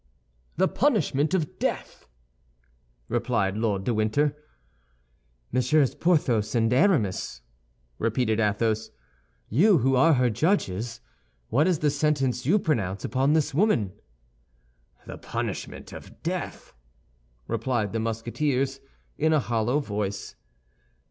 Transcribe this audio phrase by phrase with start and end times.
[0.57, 2.07] "The punishment of death,"
[3.07, 4.35] replied Lord de Winter.
[5.51, 7.43] "Messieurs Porthos and Aramis,"
[7.99, 8.89] repeated Athos,
[9.47, 11.01] "you who are her judges,
[11.49, 13.93] what is the sentence you pronounce upon this woman?"
[15.05, 16.73] "The punishment of death,"
[17.47, 18.79] replied the Musketeers,
[19.19, 20.35] in a hollow voice.